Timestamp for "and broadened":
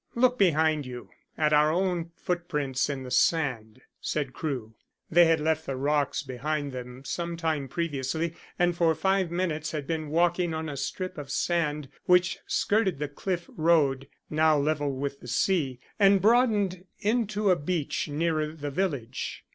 15.99-16.83